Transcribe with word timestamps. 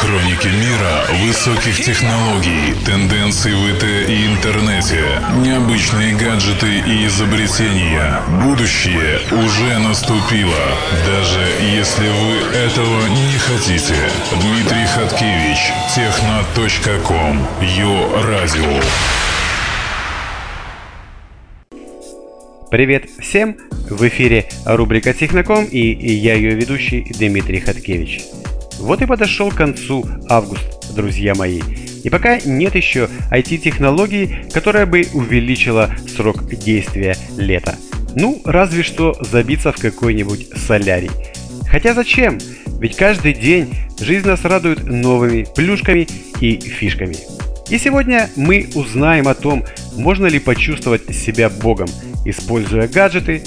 Хроники 0.00 0.48
мира 0.48 1.06
высоких 1.24 1.76
технологий, 1.84 2.74
тенденций 2.84 3.54
в 3.54 3.68
ИТ 3.68 3.84
и 4.08 4.26
интернете, 4.26 5.22
необычные 5.36 6.14
гаджеты 6.14 6.78
и 6.78 7.06
изобретения. 7.06 8.22
Будущее 8.42 9.20
уже 9.32 9.78
наступило, 9.78 10.66
даже 11.06 11.40
если 11.60 12.08
вы 12.08 12.56
этого 12.56 13.06
не 13.08 13.38
хотите. 13.38 13.96
Дмитрий 14.40 14.86
Хаткевич, 14.86 15.72
техно.ком, 15.94 17.46
Йо 17.60 18.22
Радио. 18.22 19.15
Привет 22.68 23.08
всем! 23.20 23.56
В 23.88 24.08
эфире 24.08 24.48
рубрика 24.64 25.14
Техноком 25.14 25.66
и 25.66 25.78
я 25.78 26.34
ее 26.34 26.50
ведущий 26.50 27.06
Дмитрий 27.16 27.60
Хаткевич. 27.60 28.22
Вот 28.80 29.00
и 29.02 29.06
подошел 29.06 29.50
к 29.50 29.54
концу 29.54 30.04
август, 30.28 30.92
друзья 30.92 31.36
мои. 31.36 31.60
И 32.02 32.10
пока 32.10 32.40
нет 32.40 32.74
еще 32.74 33.08
IT-технологии, 33.30 34.48
которая 34.52 34.84
бы 34.84 35.04
увеличила 35.14 35.94
срок 36.08 36.48
действия 36.48 37.16
лета. 37.36 37.76
Ну, 38.16 38.42
разве 38.44 38.82
что 38.82 39.16
забиться 39.20 39.70
в 39.70 39.76
какой-нибудь 39.76 40.48
солярий. 40.56 41.10
Хотя 41.70 41.94
зачем? 41.94 42.38
Ведь 42.80 42.96
каждый 42.96 43.32
день 43.32 43.76
жизнь 44.00 44.26
нас 44.26 44.44
радует 44.44 44.84
новыми 44.84 45.46
плюшками 45.54 46.08
и 46.40 46.58
фишками. 46.58 47.16
И 47.70 47.78
сегодня 47.78 48.28
мы 48.34 48.68
узнаем 48.74 49.28
о 49.28 49.34
том, 49.34 49.64
можно 49.96 50.26
ли 50.26 50.40
почувствовать 50.40 51.14
себя 51.14 51.48
богом, 51.48 51.88
используя 52.30 52.88
гаджеты, 52.88 53.42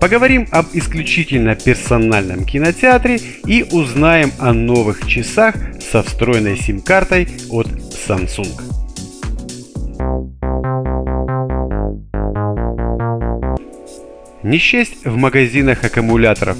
поговорим 0.00 0.48
об 0.50 0.66
исключительно 0.72 1.54
персональном 1.54 2.44
кинотеатре 2.44 3.20
и 3.46 3.64
узнаем 3.70 4.32
о 4.38 4.52
новых 4.52 5.06
часах 5.06 5.54
со 5.80 6.02
встроенной 6.02 6.56
сим-картой 6.56 7.28
от 7.50 7.66
Samsung. 7.66 8.48
Не 14.42 14.58
в 15.04 15.16
магазинах 15.16 15.84
аккумуляторов, 15.84 16.56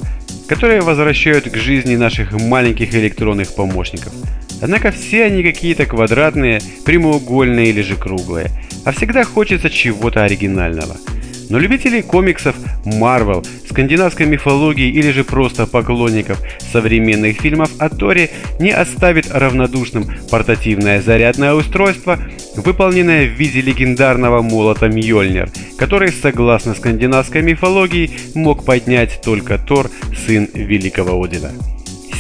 которые 0.47 0.83
возвращают 0.83 1.49
к 1.49 1.57
жизни 1.57 1.97
наших 1.97 2.33
маленьких 2.33 2.95
электронных 2.95 3.55
помощников. 3.55 4.13
Однако 4.61 4.91
все 4.91 5.25
они 5.25 5.43
какие-то 5.43 5.87
квадратные, 5.87 6.61
прямоугольные 6.85 7.71
или 7.71 7.81
же 7.81 7.97
круглые, 7.97 8.51
а 8.85 8.93
всегда 8.93 9.25
хочется 9.25 9.71
чего-то 9.71 10.23
оригинального– 10.23 10.99
но 11.51 11.59
любителей 11.59 12.01
комиксов 12.03 12.55
Marvel, 12.85 13.47
скандинавской 13.69 14.25
мифологии 14.25 14.89
или 14.89 15.11
же 15.11 15.25
просто 15.25 15.67
поклонников 15.67 16.41
современных 16.73 17.41
фильмов 17.41 17.71
о 17.79 17.89
Торе 17.89 18.31
не 18.59 18.71
оставит 18.71 19.31
равнодушным 19.31 20.07
портативное 20.31 21.03
зарядное 21.03 21.53
устройство, 21.55 22.19
выполненное 22.57 23.27
в 23.27 23.33
виде 23.33 23.61
легендарного 23.61 24.43
молота 24.43 24.89
Мьёльнир, 24.89 25.51
который, 25.77 26.13
согласно 26.13 26.75
скандинавской 26.75 27.43
мифологии, 27.43 28.11
мог 28.35 28.65
поднять 28.65 29.21
только 29.23 29.59
Тор, 29.59 29.91
сын 30.27 30.49
великого 30.55 31.21
Одина. 31.23 31.51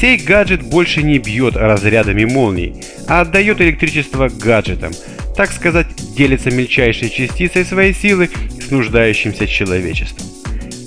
Сей 0.00 0.16
гаджет 0.16 0.62
больше 0.62 1.02
не 1.02 1.18
бьет 1.18 1.56
разрядами 1.56 2.24
молний, 2.24 2.82
а 3.06 3.20
отдает 3.20 3.60
электричество 3.60 4.28
гаджетам, 4.28 4.92
так 5.36 5.52
сказать, 5.52 5.86
делится 6.16 6.50
мельчайшей 6.50 7.10
частицей 7.10 7.64
своей 7.64 7.94
силы 7.94 8.30
с 8.60 8.70
нуждающимся 8.70 9.46
человечеством. 9.46 10.26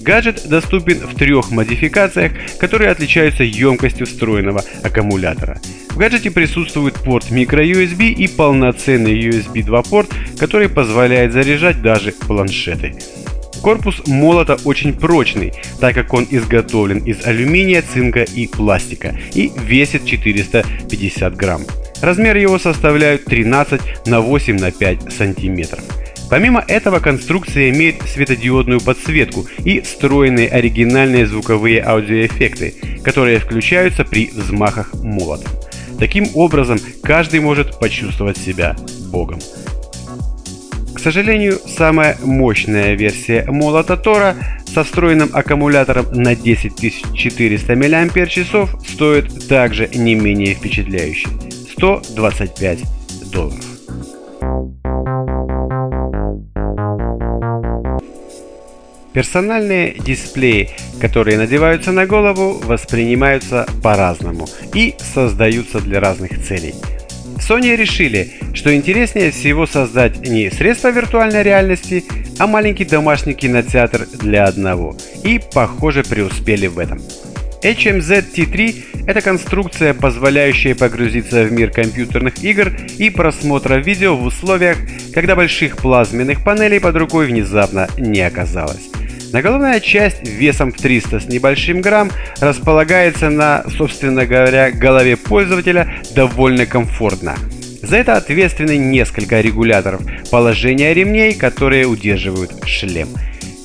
Гаджет 0.03 0.49
доступен 0.49 0.99
в 0.99 1.15
трех 1.15 1.51
модификациях, 1.51 2.33
которые 2.59 2.89
отличаются 2.91 3.43
емкостью 3.43 4.05
встроенного 4.05 4.63
аккумулятора. 4.83 5.59
В 5.91 5.97
гаджете 5.97 6.29
присутствует 6.29 6.95
порт 6.95 7.31
microUSB 7.31 8.09
и 8.09 8.27
полноценный 8.27 9.17
USB 9.17 9.63
2 9.63 9.81
порт, 9.83 10.09
который 10.37 10.67
позволяет 10.67 11.31
заряжать 11.31 11.81
даже 11.81 12.11
планшеты. 12.11 12.95
Корпус 13.61 14.05
молота 14.05 14.57
очень 14.65 14.91
прочный, 14.91 15.53
так 15.79 15.95
как 15.95 16.13
он 16.13 16.27
изготовлен 16.29 16.97
из 16.97 17.25
алюминия, 17.25 17.81
цинка 17.81 18.23
и 18.23 18.47
пластика 18.47 19.15
и 19.33 19.53
весит 19.65 20.05
450 20.05 21.35
грамм. 21.37 21.61
Размер 22.03 22.35
его 22.35 22.59
составляет 22.59 23.23
13 23.23 24.07
на 24.07 24.19
8 24.19 24.59
на 24.59 24.71
5 24.71 25.13
сантиметров. 25.13 25.79
Помимо 26.29 26.61
этого 26.67 26.99
конструкция 26.99 27.69
имеет 27.69 28.01
светодиодную 28.01 28.81
подсветку 28.81 29.45
и 29.63 29.79
встроенные 29.79 30.49
оригинальные 30.49 31.25
звуковые 31.25 31.81
аудиоэффекты, 31.81 32.99
которые 33.05 33.39
включаются 33.39 34.03
при 34.03 34.27
взмахах 34.27 34.93
молотом. 34.95 35.49
Таким 35.97 36.27
образом, 36.33 36.77
каждый 37.01 37.39
может 37.39 37.79
почувствовать 37.79 38.37
себя 38.37 38.75
богом. 39.09 39.39
К 40.93 40.99
сожалению, 40.99 41.57
самая 41.65 42.17
мощная 42.21 42.95
версия 42.95 43.45
молота 43.47 43.95
Тора 43.95 44.35
со 44.65 44.83
встроенным 44.83 45.29
аккумулятором 45.31 46.07
на 46.11 46.35
10400 46.35 47.75
мАч 47.77 48.39
стоит 48.93 49.47
также 49.47 49.87
не 49.93 50.15
менее 50.15 50.53
впечатляюще– 50.53 51.29
125 51.83 52.79
долларов. 53.33 53.65
Персональные 59.11 59.95
дисплеи, 59.99 60.69
которые 61.01 61.37
надеваются 61.37 61.91
на 61.91 62.05
голову, 62.05 62.53
воспринимаются 62.63 63.67
по-разному 63.83 64.47
и 64.73 64.95
создаются 64.97 65.81
для 65.81 65.99
разных 65.99 66.41
целей. 66.41 66.73
Sony 67.37 67.75
решили, 67.75 68.31
что 68.53 68.73
интереснее 68.73 69.31
всего 69.31 69.65
создать 69.65 70.21
не 70.21 70.49
средство 70.51 70.89
виртуальной 70.89 71.43
реальности, 71.43 72.05
а 72.39 72.47
маленький 72.47 72.85
домашний 72.85 73.33
кинотеатр 73.33 74.07
для 74.21 74.45
одного. 74.45 74.95
И, 75.25 75.41
похоже, 75.53 76.03
преуспели 76.03 76.67
в 76.67 76.79
этом. 76.79 77.01
HMZ 77.63 78.25
T3– 78.35 79.05
это 79.07 79.21
конструкция, 79.21 79.93
позволяющая 79.93 80.75
погрузиться 80.75 81.45
в 81.45 81.51
мир 81.53 81.71
компьютерных 81.71 82.43
игр 82.43 82.73
и 82.97 83.09
просмотра 83.09 83.75
видео 83.75 84.17
в 84.17 84.25
условиях, 84.25 84.77
когда 85.13 85.37
больших 85.37 85.77
плазменных 85.77 86.43
панелей 86.43 86.81
под 86.81 86.97
рукой 86.97 87.27
внезапно 87.27 87.87
не 87.97 88.19
оказалось. 88.19 88.89
Наголовная 89.31 89.79
часть 89.79 90.27
весом 90.27 90.73
в 90.73 90.75
300 90.75 91.21
с 91.21 91.25
небольшим 91.27 91.79
грамм 91.79 92.11
располагается 92.41 93.29
на, 93.29 93.63
собственно 93.77 94.25
говоря, 94.25 94.69
голове 94.69 95.15
пользователя 95.15 95.87
довольно 96.13 96.65
комфортно. 96.65 97.35
За 97.81 97.95
это 97.95 98.17
ответственны 98.17 98.77
несколько 98.77 99.39
регуляторов 99.39 100.01
положения 100.29 100.93
ремней, 100.93 101.33
которые 101.33 101.87
удерживают 101.87 102.51
шлем. 102.65 103.07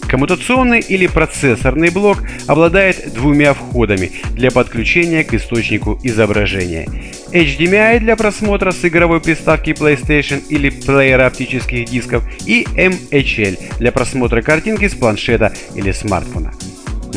Коммутационный 0.08 0.80
или 0.80 1.06
процессорный 1.06 1.90
блок 1.90 2.22
обладает 2.46 3.12
двумя 3.12 3.52
входами 3.52 4.10
для 4.32 4.50
подключения 4.50 5.22
к 5.22 5.34
источнику 5.34 6.00
изображения. 6.02 6.86
HDMI 7.30 7.98
для 7.98 8.16
просмотра 8.16 8.70
с 8.70 8.82
игровой 8.84 9.20
приставки 9.20 9.70
PlayStation 9.70 10.42
или 10.48 10.70
плеера 10.70 11.26
оптических 11.26 11.84
дисков 11.84 12.24
и 12.46 12.64
MHL 12.64 13.78
для 13.78 13.92
просмотра 13.92 14.40
картинки 14.40 14.88
с 14.88 14.94
планшета 14.94 15.52
или 15.74 15.92
смартфона. 15.92 16.52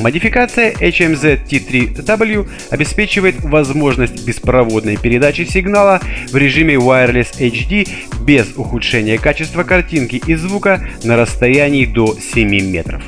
Модификация 0.02 0.72
HMZ 0.72 1.46
T3W 1.48 2.50
обеспечивает 2.72 3.36
возможность 3.44 4.26
беспроводной 4.26 4.98
передачи 4.98 5.46
сигнала 5.46 6.02
в 6.32 6.36
режиме 6.36 6.76
Wireless 6.76 7.38
HD 7.40 7.88
без 8.26 8.58
ухудшения 8.58 9.20
качества 9.20 9.64
картинки 9.64 10.20
и 10.26 10.34
звука 10.34 10.84
на 11.04 11.18
расстоянии 11.18 11.86
до 11.86 12.16
7 12.16 12.50
метров. 12.72 13.04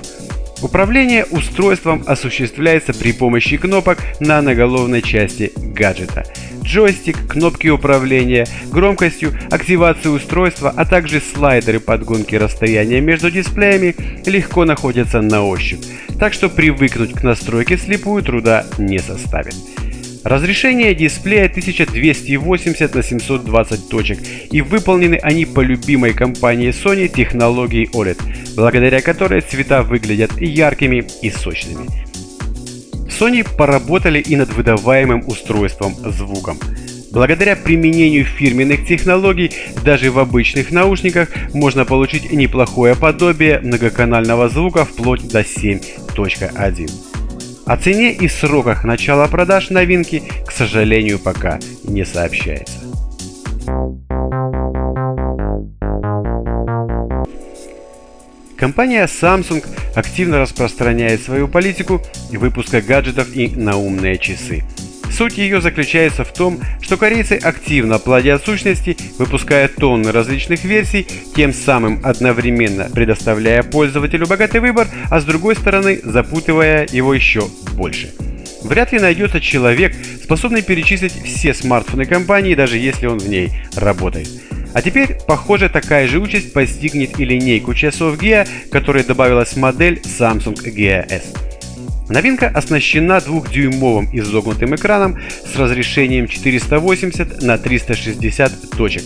Управление 0.63 1.25
устройством 1.25 2.03
осуществляется 2.07 2.93
при 2.93 3.11
помощи 3.11 3.57
кнопок 3.57 3.97
на 4.21 4.41
наголовной 4.41 5.01
части 5.01 5.51
гаджета. 5.57 6.23
Джойстик, 6.63 7.27
кнопки 7.27 7.67
управления, 7.67 8.47
громкостью, 8.71 9.37
активацию 9.51 10.13
устройства, 10.13 10.73
а 10.75 10.85
также 10.85 11.19
слайдеры 11.19 11.81
подгонки 11.81 12.35
расстояния 12.35 13.01
между 13.01 13.29
дисплеями 13.29 13.93
легко 14.25 14.63
находятся 14.63 15.21
на 15.21 15.43
ощупь, 15.43 15.83
так 16.17 16.31
что 16.31 16.47
привыкнуть 16.47 17.11
к 17.11 17.23
настройке 17.23 17.77
слепую 17.77 18.23
труда 18.23 18.65
не 18.77 18.99
составит. 18.99 19.55
Разрешение 20.23 20.95
дисплея 20.95 21.45
1280 21.45 22.95
на 22.95 23.03
720 23.03 23.89
точек 23.89 24.19
и 24.51 24.61
выполнены 24.61 25.19
они 25.21 25.45
по 25.45 25.59
любимой 25.59 26.13
компании 26.13 26.69
Sony 26.69 27.09
технологии 27.09 27.89
OLED, 27.93 28.55
благодаря 28.55 29.01
которой 29.01 29.41
цвета 29.41 29.83
выглядят 29.83 30.39
яркими 30.39 31.05
и 31.21 31.29
сочными. 31.29 31.89
Sony 33.09 33.45
поработали 33.57 34.19
и 34.19 34.37
над 34.37 34.53
выдаваемым 34.53 35.23
устройством 35.27 35.93
звуком. 35.93 36.57
Благодаря 37.11 37.55
применению 37.57 38.25
фирменных 38.25 38.87
технологий 38.87 39.51
даже 39.83 40.09
в 40.09 40.19
обычных 40.19 40.71
наушниках 40.71 41.29
можно 41.53 41.83
получить 41.83 42.31
неплохое 42.31 42.95
подобие 42.95 43.59
многоканального 43.59 44.47
звука 44.47 44.85
вплоть 44.85 45.27
до 45.27 45.41
7.1. 45.41 47.12
О 47.65 47.77
цене 47.77 48.11
и 48.11 48.27
сроках 48.27 48.83
начала 48.83 49.25
продаж 49.27 49.69
новинки, 49.69 50.21
к 50.45 50.51
сожалению, 50.51 51.17
пока 51.17 51.59
не 51.85 52.03
сообщается. 52.05 52.79
Компания 58.57 59.05
Samsung 59.05 59.65
активно 59.95 60.39
распространяет 60.39 61.21
свою 61.21 61.47
политику 61.47 62.01
выпуска 62.31 62.81
гаджетов 62.81 63.33
и 63.33 63.47
на 63.49 63.77
умные 63.77 64.17
часы. 64.17 64.63
Суть 65.15 65.37
ее 65.37 65.61
заключается 65.61 66.23
в 66.23 66.33
том, 66.33 66.59
что 66.81 66.97
корейцы 66.97 67.33
активно 67.33 67.99
плодят 67.99 68.43
сущности, 68.43 68.97
выпуская 69.19 69.67
тонны 69.67 70.11
различных 70.11 70.63
версий, 70.63 71.05
тем 71.35 71.53
самым 71.53 72.01
одновременно 72.03 72.89
предоставляя 72.91 73.61
пользователю 73.61 74.25
богатый 74.25 74.59
выбор, 74.59 74.87
а 75.11 75.19
с 75.19 75.23
другой 75.23 75.55
стороны 75.55 75.99
запутывая 76.03 76.87
его 76.91 77.13
еще 77.13 77.47
больше. 77.73 78.11
Вряд 78.63 78.91
ли 78.91 78.99
найдется 78.99 79.39
человек, 79.39 79.95
способный 80.23 80.63
перечислить 80.63 81.13
все 81.13 81.53
смартфоны 81.53 82.05
компании, 82.05 82.55
даже 82.55 82.77
если 82.79 83.05
он 83.05 83.19
в 83.19 83.29
ней 83.29 83.51
работает. 83.75 84.29
А 84.73 84.81
теперь, 84.81 85.17
похоже, 85.27 85.69
такая 85.69 86.07
же 86.07 86.17
участь 86.17 86.53
постигнет 86.53 87.19
и 87.19 87.25
линейку 87.25 87.75
часов 87.75 88.17
Gear, 88.19 88.47
которой 88.71 89.03
добавилась 89.03 89.55
модель 89.55 90.01
Samsung 90.03 90.55
Gear 90.55 91.05
S. 91.07 91.52
Новинка 92.09 92.49
оснащена 92.49 93.21
двухдюймовым 93.21 94.09
изогнутым 94.11 94.75
экраном 94.75 95.19
с 95.45 95.55
разрешением 95.55 96.27
480 96.27 97.41
на 97.41 97.57
360 97.57 98.71
точек, 98.77 99.03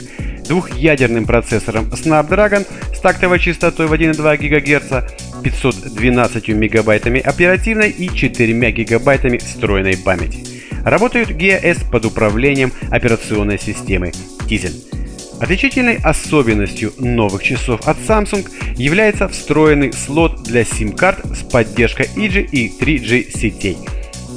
двухъядерным 0.47 1.25
процессором 1.25 1.85
Snapdragon 1.85 2.65
с 2.95 2.99
тактовой 2.99 3.39
частотой 3.39 3.87
в 3.87 3.93
1,2 3.93 4.37
ГГц, 4.37 5.11
512 5.43 6.47
мегабайтами 6.49 7.19
оперативной 7.19 7.91
и 7.91 8.09
4 8.13 8.71
гигабайтами 8.71 9.37
встроенной 9.37 9.97
памяти. 9.97 10.45
Работают 10.83 11.29
GS 11.29 11.89
под 11.91 12.05
управлением 12.05 12.71
операционной 12.89 13.59
системы 13.59 14.11
Tizen. 14.47 14.96
Отличительной 15.39 15.97
особенностью 15.97 16.93
новых 16.97 17.43
часов 17.43 17.87
от 17.87 17.97
Samsung 17.97 18.47
является 18.75 19.27
встроенный 19.27 19.93
слот 19.93 20.43
для 20.43 20.61
SIM-карт 20.61 21.25
с 21.35 21.43
поддержкой 21.43 22.09
2G 22.15 22.49
и 22.51 22.73
3G 22.79 23.37
сетей. 23.37 23.77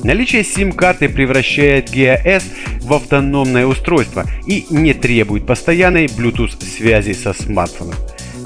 Наличие 0.04 0.42
SIM-карты 0.42 1.08
превращает 1.08 1.90
Gear 1.94 2.20
S 2.24 2.44
в 2.82 2.92
автономное 2.92 3.66
устройство 3.66 4.26
и 4.46 4.66
не 4.70 4.92
требует 4.92 5.46
постоянной 5.46 6.06
Bluetooth 6.06 6.62
связи 6.62 7.12
со 7.12 7.32
смартфоном. 7.32 7.94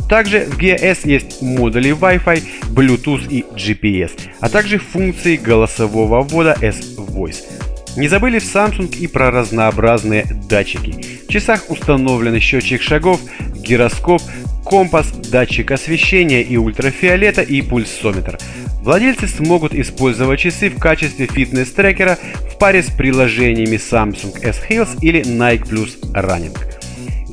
Также 0.08 0.44
в 0.44 0.58
Gear 0.58 0.76
S 0.76 1.04
есть 1.04 1.42
модули 1.42 1.90
Wi-Fi, 1.90 2.42
Bluetooth 2.74 3.28
и 3.28 3.44
GPS, 3.56 4.12
а 4.40 4.48
также 4.48 4.78
функции 4.78 5.36
голосового 5.36 6.22
ввода 6.22 6.56
S-Voice. 6.60 7.53
Не 7.96 8.08
забыли 8.08 8.40
в 8.40 8.42
Samsung 8.42 8.96
и 8.96 9.06
про 9.06 9.30
разнообразные 9.30 10.26
датчики. 10.48 11.24
В 11.28 11.28
часах 11.28 11.70
установлены 11.70 12.40
счетчик 12.40 12.82
шагов, 12.82 13.20
гироскоп, 13.54 14.20
компас, 14.64 15.12
датчик 15.12 15.70
освещения 15.70 16.42
и 16.42 16.56
ультрафиолета 16.56 17.42
и 17.42 17.62
пульсометр. 17.62 18.38
Владельцы 18.82 19.28
смогут 19.28 19.74
использовать 19.74 20.40
часы 20.40 20.70
в 20.70 20.78
качестве 20.78 21.26
фитнес-трекера 21.26 22.18
в 22.52 22.58
паре 22.58 22.82
с 22.82 22.90
приложениями 22.90 23.76
Samsung 23.76 24.42
S 24.42 24.60
Health 24.68 24.98
или 25.00 25.22
Nike 25.24 25.68
Plus 25.68 26.00
Running. 26.12 26.56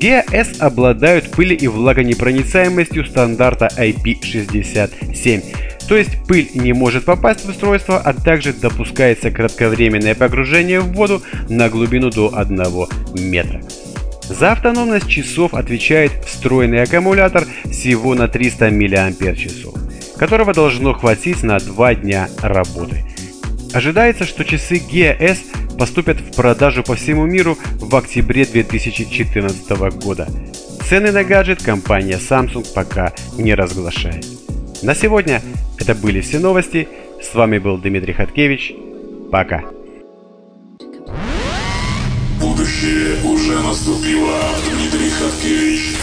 Gear 0.02 0.24
S 0.32 0.60
обладают 0.60 1.30
пыли 1.30 1.56
и 1.56 1.68
влагонепроницаемостью 1.68 3.06
стандарта 3.06 3.70
IP67, 3.78 5.44
то 5.92 5.98
есть 5.98 6.24
пыль 6.26 6.50
не 6.54 6.72
может 6.72 7.04
попасть 7.04 7.44
в 7.44 7.50
устройство, 7.50 8.00
а 8.00 8.14
также 8.14 8.54
допускается 8.54 9.30
кратковременное 9.30 10.16
погружение 10.16 10.80
в 10.80 10.94
воду 10.94 11.22
на 11.50 11.68
глубину 11.68 12.10
до 12.10 12.32
1 12.34 12.64
метра. 13.16 13.62
За 14.30 14.54
автономность 14.54 15.10
часов 15.10 15.54
отвечает 15.54 16.14
встроенный 16.26 16.84
аккумулятор 16.84 17.46
всего 17.70 18.16
на 18.16 18.30
300 18.30 18.72
мАч, 18.72 19.48
которого 20.16 20.54
должно 20.54 20.94
хватить 20.94 21.44
на 21.44 21.60
2 21.60 21.96
дня 21.96 22.30
работы. 22.42 23.04
Ожидается, 23.74 24.24
что 24.24 24.46
часы 24.46 24.76
Gear 24.76 25.18
S 25.20 25.40
поступят 25.78 26.22
в 26.22 26.34
продажу 26.38 26.84
по 26.84 26.96
всему 26.96 27.26
миру 27.26 27.58
в 27.82 27.94
октябре 27.98 28.46
2014 28.46 29.70
года. 30.02 30.30
Цены 30.88 31.12
на 31.12 31.26
гаджет 31.26 31.62
компания 31.62 32.18
Samsung 32.18 32.66
пока 32.74 33.12
не 33.38 33.54
разглашает. 33.54 34.26
На 34.84 34.96
сегодня 34.96 35.44
это 35.82 35.96
были 35.96 36.22
все 36.22 36.40
новости. 36.40 36.88
С 37.22 37.34
вами 37.34 37.58
был 37.58 37.78
Дмитрий 37.78 38.14
Хаткевич. 38.14 38.74
Пока. 39.32 39.64
Будущее 42.40 43.24
уже 43.24 43.60
наступило. 43.62 44.40
Дмитрий 44.70 45.10
Хаткевич, 45.10 45.96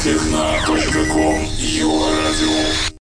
радио. 2.10 2.88